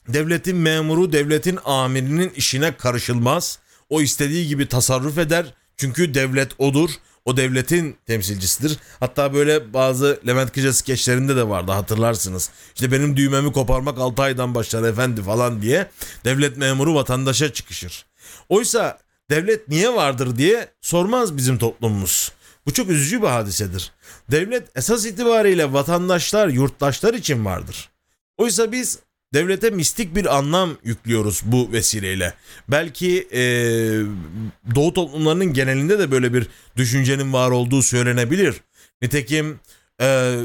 devletin 0.09 0.57
memuru, 0.57 1.13
devletin 1.13 1.59
amirinin 1.65 2.31
işine 2.31 2.77
karışılmaz. 2.77 3.59
O 3.91 4.01
istediği 4.01 4.49
gibi 4.49 4.69
tasarruf 4.69 5.19
eder. 5.19 5.55
Çünkü 5.77 6.15
devlet 6.15 6.61
odur. 6.61 6.91
O 7.25 7.37
devletin 7.37 7.97
temsilcisidir. 8.07 8.79
Hatta 9.01 9.35
böyle 9.35 9.73
bazı 9.75 10.21
Levent 10.27 10.53
Kıca 10.53 10.73
skeçlerinde 10.73 11.37
de 11.37 11.49
vardı 11.49 11.73
hatırlarsınız. 11.73 12.51
İşte 12.75 12.93
benim 12.93 13.17
düğmemi 13.17 13.53
koparmak 13.53 13.99
6 13.99 14.23
aydan 14.23 14.55
başlar 14.55 14.83
efendi 14.83 15.23
falan 15.23 15.63
diye 15.63 15.91
devlet 16.25 16.57
memuru 16.57 16.95
vatandaşa 16.95 17.53
çıkışır. 17.53 18.07
Oysa 18.49 18.99
devlet 19.31 19.69
niye 19.69 19.95
vardır 19.95 20.37
diye 20.37 20.69
sormaz 20.81 21.37
bizim 21.37 21.59
toplumumuz. 21.59 22.33
Bu 22.67 22.73
çok 22.73 22.91
üzücü 22.91 23.23
bir 23.23 23.27
hadisedir. 23.27 23.93
Devlet 24.31 24.77
esas 24.77 25.07
itibariyle 25.07 25.73
vatandaşlar, 25.73 26.49
yurttaşlar 26.49 27.15
için 27.15 27.45
vardır. 27.45 27.89
Oysa 28.37 28.73
biz 28.73 28.99
devlete 29.35 29.71
mistik 29.71 30.17
bir 30.17 30.37
anlam 30.37 30.71
yüklüyoruz 30.85 31.43
bu 31.45 31.73
vesileyle. 31.73 32.35
Belki 32.69 33.29
e, 33.33 33.43
Doğu 34.75 34.93
toplumlarının 34.95 35.53
genelinde 35.53 35.99
de 35.99 36.11
böyle 36.11 36.35
bir 36.35 36.47
düşüncenin 36.77 37.33
var 37.33 37.51
olduğu 37.51 37.83
söylenebilir. 37.83 38.55
Nitekim 39.03 39.61
e, 40.01 40.37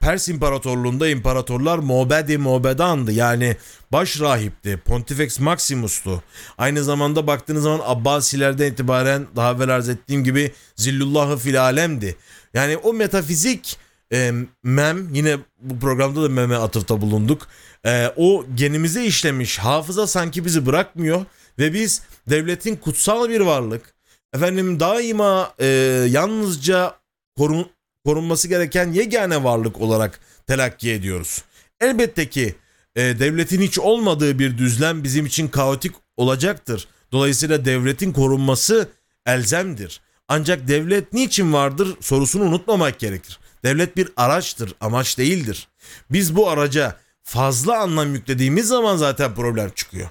Pers 0.00 0.28
İmparatorluğunda 0.28 1.08
imparatorlar 1.08 1.78
Mobedi 1.78 2.38
Mobedan'dı. 2.38 3.12
Yani 3.12 3.56
baş 3.92 4.20
rahipti. 4.20 4.76
Pontifex 4.76 5.40
Maximus'tu. 5.40 6.22
Aynı 6.58 6.84
zamanda 6.84 7.26
baktığınız 7.26 7.62
zaman 7.62 7.80
Abbasilerden 7.84 8.72
itibaren 8.72 9.26
daha 9.36 9.52
evvel 9.52 9.68
arz 9.68 9.88
ettiğim 9.88 10.24
gibi 10.24 10.52
Zillullahı 10.76 11.36
fil 11.36 11.62
alemdi. 11.62 12.16
Yani 12.54 12.76
o 12.76 12.92
metafizik 12.92 13.78
e, 14.12 14.32
mem 14.62 15.14
yine 15.14 15.38
bu 15.60 15.78
programda 15.78 16.22
da 16.22 16.28
meme 16.28 16.56
atıfta 16.56 17.00
bulunduk. 17.00 17.48
E, 17.86 18.12
o 18.16 18.44
genimize 18.54 19.04
işlemiş 19.04 19.58
hafıza 19.58 20.06
sanki 20.06 20.44
bizi 20.44 20.66
bırakmıyor 20.66 21.24
ve 21.58 21.72
biz 21.74 22.02
devletin 22.30 22.76
kutsal 22.76 23.28
bir 23.28 23.40
varlık 23.40 23.94
efendim 24.34 24.80
daima 24.80 25.54
e, 25.58 25.66
yalnızca 26.10 26.94
korun, 27.36 27.70
korunması 28.04 28.48
gereken 28.48 28.92
yegane 28.92 29.44
varlık 29.44 29.80
olarak 29.80 30.20
telakki 30.46 30.90
ediyoruz. 30.90 31.42
Elbette 31.80 32.28
ki 32.28 32.54
e, 32.96 33.02
devletin 33.02 33.60
hiç 33.60 33.78
olmadığı 33.78 34.38
bir 34.38 34.58
düzlem 34.58 35.04
bizim 35.04 35.26
için 35.26 35.48
kaotik 35.48 35.94
olacaktır. 36.16 36.88
Dolayısıyla 37.12 37.64
devletin 37.64 38.12
korunması 38.12 38.88
elzemdir. 39.26 40.00
Ancak 40.28 40.68
devlet 40.68 41.12
niçin 41.12 41.52
vardır 41.52 41.96
sorusunu 42.00 42.44
unutmamak 42.44 42.98
gerekir. 42.98 43.38
Devlet 43.64 43.96
bir 43.96 44.08
araçtır, 44.16 44.74
amaç 44.80 45.18
değildir. 45.18 45.68
Biz 46.10 46.36
bu 46.36 46.50
araca 46.50 46.96
fazla 47.22 47.78
anlam 47.78 48.14
yüklediğimiz 48.14 48.66
zaman 48.66 48.96
zaten 48.96 49.34
problem 49.34 49.70
çıkıyor. 49.70 50.08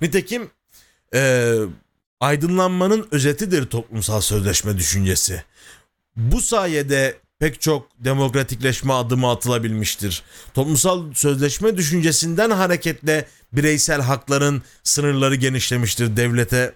Nitekim 0.00 0.50
e, 1.14 1.54
aydınlanmanın 2.20 3.08
özetidir 3.10 3.66
toplumsal 3.66 4.20
sözleşme 4.20 4.78
düşüncesi. 4.78 5.44
Bu 6.16 6.40
sayede 6.40 7.16
pek 7.38 7.60
çok 7.60 7.88
demokratikleşme 7.98 8.92
adımı 8.92 9.30
atılabilmiştir. 9.30 10.22
Toplumsal 10.54 11.14
sözleşme 11.14 11.76
düşüncesinden 11.76 12.50
hareketle 12.50 13.28
bireysel 13.52 14.00
hakların 14.00 14.62
sınırları 14.82 15.34
genişlemiştir 15.34 16.16
devlete 16.16 16.74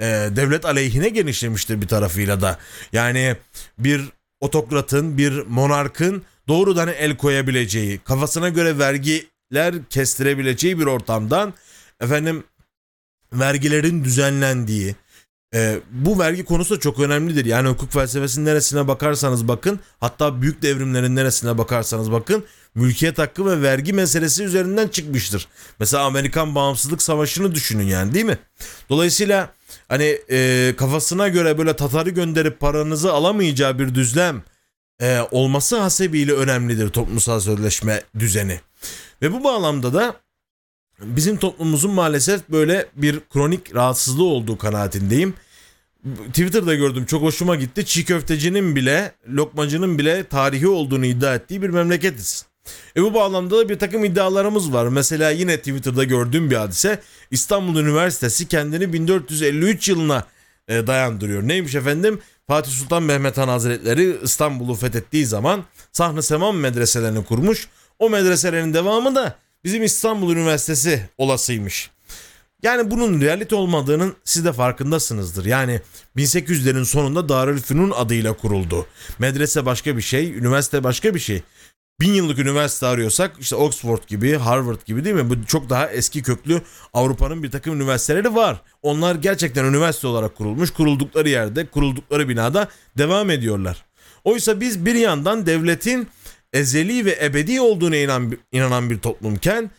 e, 0.00 0.04
devlet 0.06 0.64
aleyhine 0.64 1.08
genişlemiştir 1.08 1.80
bir 1.82 1.88
tarafıyla 1.88 2.40
da. 2.40 2.58
Yani 2.92 3.36
bir 3.78 4.02
otokratın, 4.44 5.18
bir 5.18 5.46
monarkın 5.46 6.22
doğrudan 6.48 6.88
el 6.88 7.16
koyabileceği, 7.16 7.98
kafasına 7.98 8.48
göre 8.48 8.78
vergiler 8.78 9.74
kestirebileceği 9.90 10.78
bir 10.78 10.86
ortamdan 10.86 11.54
efendim 12.00 12.44
vergilerin 13.32 14.04
düzenlendiği, 14.04 14.94
e, 15.54 15.80
bu 15.90 16.18
vergi 16.18 16.44
konusu 16.44 16.76
da 16.76 16.80
çok 16.80 17.00
önemlidir. 17.00 17.44
Yani 17.44 17.68
hukuk 17.68 17.92
felsefesinin 17.92 18.46
neresine 18.46 18.88
bakarsanız 18.88 19.48
bakın, 19.48 19.80
hatta 20.00 20.42
büyük 20.42 20.62
devrimlerin 20.62 21.16
neresine 21.16 21.58
bakarsanız 21.58 22.12
bakın, 22.12 22.44
mülkiyet 22.74 23.18
hakkı 23.18 23.46
ve 23.46 23.62
vergi 23.62 23.92
meselesi 23.92 24.44
üzerinden 24.44 24.88
çıkmıştır. 24.88 25.48
Mesela 25.78 26.04
Amerikan 26.04 26.54
bağımsızlık 26.54 27.02
savaşını 27.02 27.54
düşünün 27.54 27.86
yani 27.86 28.14
değil 28.14 28.24
mi? 28.24 28.38
Dolayısıyla 28.88 29.54
hani 29.88 30.18
e, 30.30 30.72
kafasına 30.76 31.28
göre 31.28 31.58
böyle 31.58 31.76
Tatar'ı 31.76 32.10
gönderip 32.10 32.60
paranızı 32.60 33.12
alamayacağı 33.12 33.78
bir 33.78 33.94
düzlem 33.94 34.42
e, 35.00 35.20
olması 35.30 35.80
hasebiyle 35.80 36.32
önemlidir 36.32 36.88
toplumsal 36.88 37.40
sözleşme 37.40 38.02
düzeni. 38.18 38.60
Ve 39.22 39.32
bu 39.32 39.44
bağlamda 39.44 39.94
da 39.94 40.16
bizim 41.00 41.36
toplumumuzun 41.36 41.90
maalesef 41.90 42.48
böyle 42.48 42.86
bir 42.96 43.20
kronik 43.20 43.74
rahatsızlığı 43.74 44.24
olduğu 44.24 44.58
kanaatindeyim. 44.58 45.34
Twitter'da 46.26 46.74
gördüm 46.74 47.04
çok 47.06 47.22
hoşuma 47.22 47.56
gitti. 47.56 47.86
Çiğ 47.86 48.04
köftecinin 48.04 48.76
bile, 48.76 49.12
lokmacının 49.28 49.98
bile 49.98 50.24
tarihi 50.24 50.68
olduğunu 50.68 51.06
iddia 51.06 51.34
ettiği 51.34 51.62
bir 51.62 51.70
memleketiz. 51.70 52.46
E 52.96 53.02
bu 53.02 53.14
bağlamda 53.14 53.58
da 53.58 53.68
bir 53.68 53.78
takım 53.78 54.04
iddialarımız 54.04 54.72
var. 54.72 54.86
Mesela 54.86 55.30
yine 55.30 55.58
Twitter'da 55.58 56.04
gördüğüm 56.04 56.50
bir 56.50 56.56
hadise 56.56 57.00
İstanbul 57.30 57.80
Üniversitesi 57.80 58.48
kendini 58.48 58.92
1453 58.92 59.88
yılına 59.88 60.24
e, 60.68 60.86
dayandırıyor. 60.86 61.48
Neymiş 61.48 61.74
efendim? 61.74 62.20
Fatih 62.46 62.72
Sultan 62.72 63.02
Mehmet 63.02 63.38
Han 63.38 63.48
Hazretleri 63.48 64.16
İstanbul'u 64.22 64.74
fethettiği 64.74 65.26
zaman 65.26 65.64
Sahne 65.92 66.22
Seman 66.22 66.56
medreselerini 66.56 67.24
kurmuş. 67.24 67.68
O 67.98 68.10
medreselerin 68.10 68.74
devamı 68.74 69.14
da 69.14 69.36
bizim 69.64 69.82
İstanbul 69.82 70.32
Üniversitesi 70.32 71.08
olasıymış. 71.18 71.90
Yani 72.62 72.90
bunun 72.90 73.20
realite 73.20 73.54
olmadığının 73.54 74.16
siz 74.24 74.44
de 74.44 74.52
farkındasınızdır. 74.52 75.44
Yani 75.44 75.80
1800'lerin 76.16 76.84
sonunda 76.84 77.28
Darülfünun 77.28 77.90
adıyla 77.90 78.32
kuruldu. 78.32 78.86
Medrese 79.18 79.66
başka 79.66 79.96
bir 79.96 80.02
şey, 80.02 80.38
üniversite 80.38 80.84
başka 80.84 81.14
bir 81.14 81.20
şey. 81.20 81.42
Bin 82.00 82.12
yıllık 82.12 82.38
üniversite 82.38 82.86
arıyorsak 82.86 83.32
işte 83.40 83.56
Oxford 83.56 84.02
gibi, 84.06 84.36
Harvard 84.36 84.86
gibi 84.86 85.04
değil 85.04 85.16
mi? 85.16 85.30
Bu 85.30 85.46
çok 85.46 85.70
daha 85.70 85.90
eski 85.90 86.22
köklü 86.22 86.62
Avrupa'nın 86.92 87.42
bir 87.42 87.50
takım 87.50 87.74
üniversiteleri 87.74 88.34
var. 88.34 88.60
Onlar 88.82 89.14
gerçekten 89.14 89.64
üniversite 89.64 90.06
olarak 90.06 90.36
kurulmuş. 90.36 90.70
Kuruldukları 90.70 91.28
yerde, 91.28 91.66
kuruldukları 91.66 92.28
binada 92.28 92.68
devam 92.98 93.30
ediyorlar. 93.30 93.84
Oysa 94.24 94.60
biz 94.60 94.86
bir 94.86 94.94
yandan 94.94 95.46
devletin 95.46 96.08
ezeli 96.52 97.04
ve 97.04 97.18
ebedi 97.22 97.60
olduğuna 97.60 97.96
inan, 97.96 98.38
inanan 98.52 98.90
bir 98.90 98.98
toplumken 98.98 99.70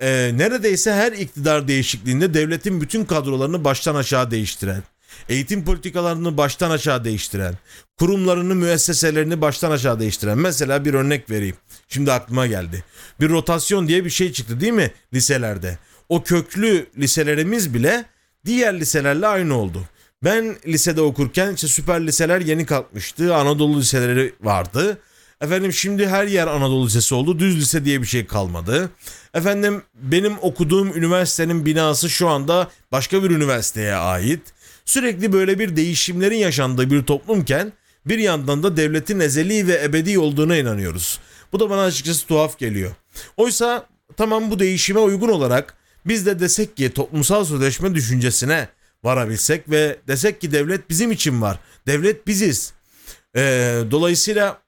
e, 0.00 0.30
neredeyse 0.34 0.92
her 0.92 1.12
iktidar 1.12 1.68
değişikliğinde 1.68 2.34
devletin 2.34 2.80
bütün 2.80 3.04
kadrolarını 3.04 3.64
baştan 3.64 3.94
aşağı 3.94 4.30
değiştiren, 4.30 4.82
eğitim 5.28 5.64
politikalarını 5.64 6.36
baştan 6.36 6.70
aşağı 6.70 7.04
değiştiren, 7.04 7.54
kurumlarını, 7.98 8.54
müesseselerini 8.54 9.40
baştan 9.40 9.70
aşağı 9.70 10.00
değiştiren. 10.00 10.38
Mesela 10.38 10.84
bir 10.84 10.94
örnek 10.94 11.30
vereyim. 11.30 11.56
Şimdi 11.88 12.12
aklıma 12.12 12.46
geldi. 12.46 12.84
Bir 13.20 13.28
rotasyon 13.28 13.88
diye 13.88 14.04
bir 14.04 14.10
şey 14.10 14.32
çıktı 14.32 14.60
değil 14.60 14.72
mi 14.72 14.90
liselerde? 15.14 15.78
O 16.08 16.22
köklü 16.22 16.86
liselerimiz 16.98 17.74
bile 17.74 18.04
diğer 18.44 18.80
liselerle 18.80 19.26
aynı 19.26 19.56
oldu. 19.56 19.82
Ben 20.24 20.56
lisede 20.66 21.00
okurken 21.00 21.54
işte 21.54 21.68
süper 21.68 22.06
liseler 22.06 22.40
yeni 22.40 22.66
kalkmıştı. 22.66 23.34
Anadolu 23.34 23.80
liseleri 23.80 24.34
vardı. 24.40 24.98
Efendim 25.42 25.72
şimdi 25.72 26.08
her 26.08 26.26
yer 26.26 26.46
Anadolu 26.46 26.86
Lisesi 26.86 27.14
oldu. 27.14 27.38
Düz 27.38 27.56
lise 27.56 27.84
diye 27.84 28.02
bir 28.02 28.06
şey 28.06 28.26
kalmadı. 28.26 28.90
Efendim 29.34 29.82
benim 29.94 30.32
okuduğum 30.40 30.96
üniversitenin 30.96 31.66
binası 31.66 32.10
şu 32.10 32.28
anda 32.28 32.70
başka 32.92 33.22
bir 33.22 33.30
üniversiteye 33.30 33.94
ait. 33.94 34.40
Sürekli 34.84 35.32
böyle 35.32 35.58
bir 35.58 35.76
değişimlerin 35.76 36.36
yaşandığı 36.36 36.90
bir 36.90 37.02
toplumken 37.02 37.72
bir 38.06 38.18
yandan 38.18 38.62
da 38.62 38.76
devletin 38.76 39.20
ezeli 39.20 39.66
ve 39.66 39.82
ebedi 39.84 40.18
olduğuna 40.18 40.56
inanıyoruz. 40.56 41.18
Bu 41.52 41.60
da 41.60 41.70
bana 41.70 41.82
açıkçası 41.82 42.26
tuhaf 42.26 42.58
geliyor. 42.58 42.90
Oysa 43.36 43.86
tamam 44.16 44.50
bu 44.50 44.58
değişime 44.58 45.00
uygun 45.00 45.28
olarak 45.28 45.76
biz 46.06 46.26
de 46.26 46.40
desek 46.40 46.76
ki 46.76 46.90
toplumsal 46.90 47.44
sözleşme 47.44 47.94
düşüncesine 47.94 48.68
varabilsek 49.04 49.70
ve 49.70 49.98
desek 50.08 50.40
ki 50.40 50.52
devlet 50.52 50.90
bizim 50.90 51.10
için 51.10 51.42
var. 51.42 51.58
Devlet 51.86 52.26
biziz. 52.26 52.72
Ee, 53.36 53.82
dolayısıyla 53.90 54.58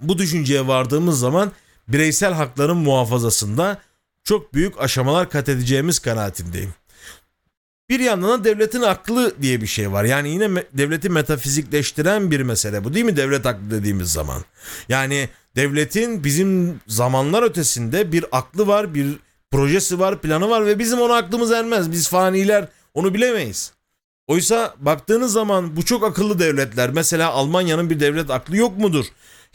bu 0.00 0.18
düşünceye 0.18 0.66
vardığımız 0.66 1.18
zaman 1.18 1.52
bireysel 1.88 2.32
hakların 2.32 2.76
muhafazasında 2.76 3.78
çok 4.24 4.54
büyük 4.54 4.80
aşamalar 4.80 5.30
kat 5.30 5.48
edeceğimiz 5.48 5.98
kanaatindeyim. 5.98 6.74
Bir 7.90 8.00
yandan 8.00 8.40
da 8.40 8.44
devletin 8.44 8.82
aklı 8.82 9.34
diye 9.42 9.60
bir 9.60 9.66
şey 9.66 9.92
var. 9.92 10.04
Yani 10.04 10.28
yine 10.28 10.48
devleti 10.72 11.08
metafizikleştiren 11.08 12.30
bir 12.30 12.40
mesele 12.40 12.84
bu 12.84 12.94
değil 12.94 13.04
mi 13.04 13.16
devlet 13.16 13.46
aklı 13.46 13.70
dediğimiz 13.70 14.12
zaman? 14.12 14.44
Yani 14.88 15.28
devletin 15.56 16.24
bizim 16.24 16.80
zamanlar 16.86 17.42
ötesinde 17.42 18.12
bir 18.12 18.24
aklı 18.32 18.66
var, 18.66 18.94
bir 18.94 19.06
projesi 19.50 19.98
var, 19.98 20.20
planı 20.20 20.50
var 20.50 20.66
ve 20.66 20.78
bizim 20.78 21.00
ona 21.00 21.16
aklımız 21.16 21.52
ermez. 21.52 21.92
Biz 21.92 22.08
faniler 22.08 22.68
onu 22.94 23.14
bilemeyiz. 23.14 23.72
Oysa 24.26 24.74
baktığınız 24.78 25.32
zaman 25.32 25.76
bu 25.76 25.84
çok 25.84 26.04
akıllı 26.04 26.38
devletler. 26.38 26.90
Mesela 26.90 27.30
Almanya'nın 27.30 27.90
bir 27.90 28.00
devlet 28.00 28.30
aklı 28.30 28.56
yok 28.56 28.78
mudur? 28.78 29.04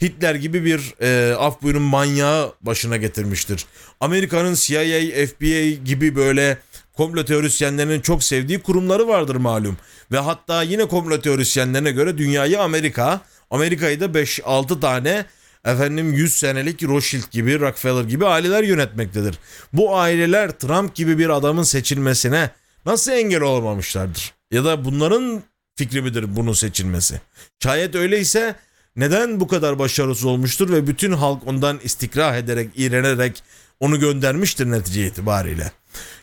Hitler 0.02 0.34
gibi 0.34 0.64
bir 0.64 0.94
e, 1.00 1.34
af 1.34 1.62
buyurun 1.62 1.82
manyağı 1.82 2.52
başına 2.60 2.96
getirmiştir. 2.96 3.66
Amerika'nın 4.00 4.54
CIA, 4.54 5.26
FBI 5.26 5.84
gibi 5.84 6.16
böyle 6.16 6.58
komplo 6.96 7.24
teorisyenlerinin 7.24 8.00
çok 8.00 8.24
sevdiği 8.24 8.58
kurumları 8.58 9.08
vardır 9.08 9.36
malum. 9.36 9.76
Ve 10.12 10.18
hatta 10.18 10.62
yine 10.62 10.84
komplo 10.84 11.20
teorisyenlerine 11.20 11.90
göre 11.90 12.18
dünyayı 12.18 12.60
Amerika, 12.60 13.20
Amerika'yı 13.50 14.00
da 14.00 14.04
5-6 14.04 14.80
tane 14.80 15.26
efendim 15.64 16.12
100 16.12 16.34
senelik 16.34 16.82
Rothschild 16.82 17.30
gibi, 17.30 17.60
Rockefeller 17.60 18.04
gibi 18.04 18.26
aileler 18.26 18.62
yönetmektedir. 18.62 19.38
Bu 19.72 19.96
aileler 19.96 20.50
Trump 20.50 20.94
gibi 20.94 21.18
bir 21.18 21.28
adamın 21.28 21.62
seçilmesine 21.62 22.50
nasıl 22.86 23.12
engel 23.12 23.40
olamamışlardır? 23.40 24.34
Ya 24.50 24.64
da 24.64 24.84
bunların 24.84 25.42
fikri 25.76 26.02
midir 26.02 26.36
bunun 26.36 26.52
seçilmesi? 26.52 27.20
Şayet 27.62 27.94
öyleyse 27.94 28.56
neden 28.96 29.40
bu 29.40 29.48
kadar 29.48 29.78
başarısız 29.78 30.24
olmuştur 30.24 30.72
ve 30.72 30.86
bütün 30.86 31.12
halk 31.12 31.46
ondan 31.46 31.80
istikrah 31.84 32.36
ederek, 32.36 32.70
iğrenerek 32.76 33.42
onu 33.80 34.00
göndermiştir 34.00 34.70
netice 34.70 35.06
itibariyle. 35.06 35.72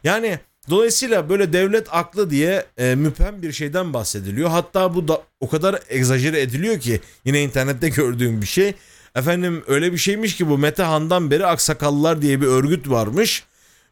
Yani 0.03 0.39
dolayısıyla 0.69 1.29
böyle 1.29 1.53
devlet 1.53 1.87
aklı 1.91 2.29
diye 2.29 2.65
e, 2.77 2.95
müphem 2.95 3.41
bir 3.41 3.51
şeyden 3.51 3.93
bahsediliyor. 3.93 4.49
Hatta 4.49 4.95
bu 4.95 5.07
da 5.07 5.21
o 5.39 5.49
kadar 5.49 5.79
egzajere 5.89 6.41
ediliyor 6.41 6.79
ki 6.79 7.01
yine 7.25 7.43
internette 7.43 7.89
gördüğüm 7.95 8.41
bir 8.41 8.47
şey. 8.47 8.73
Efendim 9.15 9.63
öyle 9.67 9.93
bir 9.93 9.97
şeymiş 9.97 10.35
ki 10.35 10.49
bu 10.49 10.57
Mete 10.57 10.83
Han'dan 10.83 11.31
beri 11.31 11.45
Aksakallılar 11.45 12.21
diye 12.21 12.41
bir 12.41 12.47
örgüt 12.47 12.89
varmış. 12.89 13.43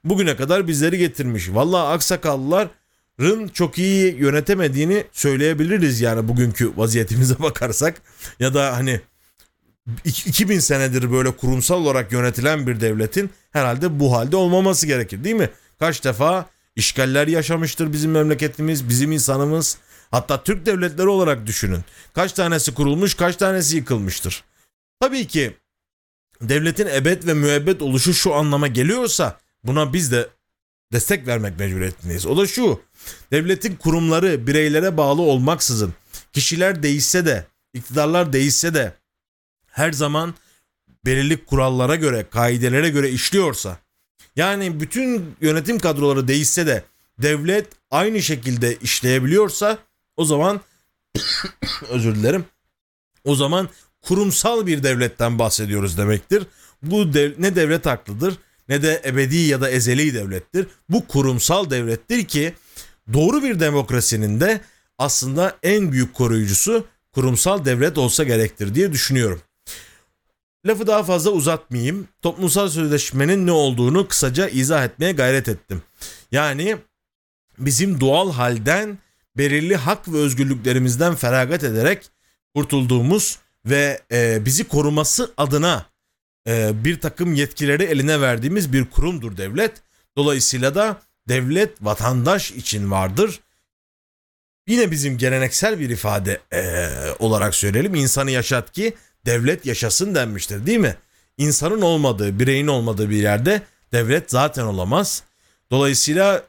Bugüne 0.04 0.36
kadar 0.36 0.68
bizleri 0.68 0.98
getirmiş. 0.98 1.50
Vallahi 1.50 1.88
Aksakallıların 1.88 3.48
çok 3.54 3.78
iyi 3.78 4.16
yönetemediğini 4.16 5.04
söyleyebiliriz 5.12 6.02
yani 6.02 6.28
bugünkü 6.28 6.72
vaziyetimize 6.78 7.40
bakarsak. 7.40 8.02
Ya 8.40 8.54
da 8.54 8.78
hani 8.78 9.02
2000 10.06 10.60
senedir 10.60 11.12
böyle 11.12 11.32
kurumsal 11.32 11.76
olarak 11.76 12.12
yönetilen 12.12 12.68
bir 12.68 12.80
devletin 12.80 13.30
herhalde 13.52 14.00
bu 14.00 14.14
halde 14.14 14.36
olmaması 14.36 14.88
gerekir 14.88 15.24
değil 15.24 15.36
mi? 15.36 15.50
Kaç 15.80 16.04
defa 16.04 16.46
işgaller 16.78 17.28
yaşamıştır 17.28 17.94
bizim 17.94 18.12
memleketimiz, 18.12 18.90
bizim 18.90 19.12
insanımız. 19.12 19.78
Hatta 20.12 20.44
Türk 20.44 20.66
devletleri 20.66 21.08
olarak 21.08 21.48
düşünün. 21.48 21.84
Kaç 22.14 22.34
tanesi 22.34 22.74
kurulmuş, 22.74 23.14
kaç 23.14 23.36
tanesi 23.36 23.76
yıkılmıştır. 23.76 24.44
Tabii 25.00 25.28
ki 25.28 25.58
devletin 26.42 26.88
ebed 26.88 27.24
ve 27.28 27.34
müebbet 27.34 27.82
oluşu 27.82 28.14
şu 28.14 28.36
anlama 28.36 28.68
geliyorsa 28.68 29.40
buna 29.64 29.94
biz 29.94 30.12
de 30.12 30.30
destek 30.94 31.28
vermek 31.28 31.60
mecburiyetindeyiz. 31.60 32.26
O 32.26 32.38
da 32.38 32.48
şu. 32.48 32.82
Devletin 33.32 33.76
kurumları 33.76 34.48
bireylere 34.48 34.98
bağlı 34.98 35.22
olmaksızın 35.22 35.94
kişiler 36.34 36.84
değişse 36.84 37.26
de, 37.26 37.46
iktidarlar 37.74 38.34
değişse 38.34 38.74
de 38.74 38.94
her 39.68 39.92
zaman 39.92 40.34
belirli 41.06 41.46
kurallara 41.46 41.96
göre, 41.96 42.26
kaidelere 42.30 42.90
göre 42.90 43.10
işliyorsa 43.10 43.78
yani 44.38 44.80
bütün 44.80 45.36
yönetim 45.42 45.80
kadroları 45.80 46.28
değişse 46.28 46.68
de 46.68 46.84
devlet 47.22 47.68
aynı 47.92 48.22
şekilde 48.22 48.76
işleyebiliyorsa 48.76 49.78
o 50.18 50.26
zaman 50.26 50.62
özür 51.90 52.16
dilerim. 52.16 52.46
O 53.24 53.36
zaman 53.36 53.70
kurumsal 54.02 54.68
bir 54.68 54.84
devletten 54.84 55.40
bahsediyoruz 55.40 55.98
demektir. 55.98 56.44
Bu 56.82 57.14
dev, 57.14 57.34
ne 57.38 57.56
devlet 57.56 57.86
haklıdır 57.86 58.38
ne 58.70 58.82
de 58.82 59.02
ebedi 59.06 59.38
ya 59.38 59.62
da 59.62 59.70
ezeli 59.70 60.14
devlettir. 60.14 60.68
Bu 60.90 61.08
kurumsal 61.08 61.70
devlettir 61.70 62.26
ki 62.26 62.54
doğru 63.14 63.44
bir 63.44 63.60
demokrasinin 63.60 64.40
de 64.40 64.62
aslında 64.98 65.58
en 65.64 65.92
büyük 65.92 66.14
koruyucusu 66.14 66.86
kurumsal 67.12 67.66
devlet 67.66 67.98
olsa 67.98 68.24
gerektir 68.24 68.76
diye 68.76 68.92
düşünüyorum. 68.92 69.42
Lafı 70.66 70.88
daha 70.88 71.04
fazla 71.04 71.32
uzatmayayım. 71.32 72.08
Toplumsal 72.22 72.70
sözleşmenin 72.70 73.48
ne 73.48 73.52
olduğunu 73.52 74.08
kısaca 74.08 74.48
izah 74.48 74.86
etmeye 74.86 75.12
gayret 75.12 75.48
ettim. 75.48 75.82
Yani 76.32 76.78
bizim 77.58 78.02
doğal 78.02 78.32
halden 78.32 78.98
belirli 79.38 79.76
hak 79.76 80.08
ve 80.08 80.18
özgürlüklerimizden 80.18 81.16
feragat 81.16 81.64
ederek 81.64 82.10
kurtulduğumuz 82.56 83.40
ve 83.66 84.02
e, 84.12 84.46
bizi 84.46 84.68
koruması 84.68 85.32
adına 85.38 85.86
e, 86.48 86.72
bir 86.84 87.02
takım 87.02 87.34
yetkileri 87.34 87.84
eline 87.84 88.22
verdiğimiz 88.22 88.74
bir 88.74 88.86
kurumdur 88.86 89.38
devlet. 89.38 89.72
Dolayısıyla 90.18 90.76
da 90.76 91.02
devlet 91.30 91.82
vatandaş 91.82 92.52
için 92.52 92.92
vardır. 92.92 93.40
Yine 94.68 94.92
bizim 94.92 95.18
geleneksel 95.18 95.80
bir 95.80 95.90
ifade 95.90 96.42
e, 96.54 96.90
olarak 97.20 97.56
söyleyelim. 97.56 97.96
İnsanı 97.96 98.32
yaşat 98.32 98.72
ki 98.72 98.94
devlet 99.28 99.66
yaşasın 99.66 100.16
denmiştir 100.16 100.66
değil 100.66 100.80
mi? 100.80 100.96
İnsanın 101.38 101.82
olmadığı, 101.82 102.40
bireyin 102.40 102.68
olmadığı 102.68 103.10
bir 103.10 103.22
yerde 103.22 103.62
devlet 103.92 104.32
zaten 104.32 104.64
olamaz. 104.64 105.24
Dolayısıyla 105.72 106.44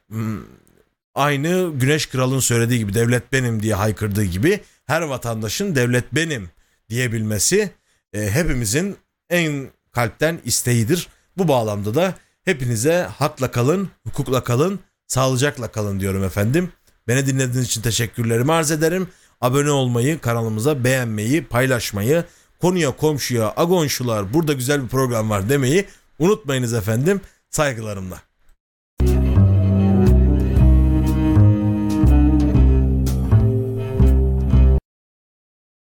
aynı 1.15 1.73
Güneş 1.75 2.07
Kral'ın 2.07 2.41
söylediği 2.41 2.79
gibi 2.79 2.95
devlet 2.95 3.33
benim 3.33 3.63
diye 3.63 3.75
haykırdığı 3.75 4.25
gibi 4.25 4.61
her 4.87 5.03
vatandaşın 5.03 5.75
devlet 5.75 6.15
benim 6.15 6.51
diyebilmesi 6.89 7.71
e, 8.13 8.31
hepimizin 8.31 8.97
en 9.31 9.69
kalpten 9.93 10.39
isteğidir. 10.45 11.09
Bu 11.37 11.49
bağlamda 11.49 11.95
da 11.95 12.15
hepinize 12.45 13.09
hakla 13.19 13.51
kalın, 13.51 13.89
hukukla 14.07 14.45
kalın, 14.45 14.81
sağlıcakla 15.07 15.69
kalın 15.69 16.01
diyorum 16.01 16.25
efendim. 16.25 16.73
Beni 17.09 17.27
dinlediğiniz 17.27 17.67
için 17.67 17.83
teşekkürlerimi 17.83 18.53
arz 18.53 18.71
ederim. 18.71 19.09
Abone 19.41 19.71
olmayı, 19.71 20.21
kanalımıza 20.21 20.85
beğenmeyi, 20.85 21.45
paylaşmayı, 21.45 22.25
konuya 22.61 22.97
komşuya 22.97 23.53
agonşular 23.57 24.35
burada 24.35 24.53
güzel 24.53 24.83
bir 24.83 24.89
program 24.89 25.31
var 25.31 25.49
demeyi 25.49 25.85
unutmayınız 26.19 26.75
efendim. 26.75 27.21
Saygılarımla. 27.51 28.28